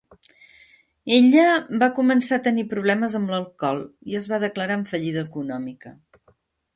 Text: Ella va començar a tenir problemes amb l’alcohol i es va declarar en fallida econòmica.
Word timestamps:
Ella 1.17 1.41
va 1.83 1.89
començar 1.99 2.39
a 2.39 2.43
tenir 2.47 2.63
problemes 2.71 3.17
amb 3.19 3.33
l’alcohol 3.33 3.83
i 4.13 4.17
es 4.21 4.25
va 4.33 4.41
declarar 4.45 4.79
en 4.81 4.87
fallida 4.95 5.25
econòmica. 5.29 5.93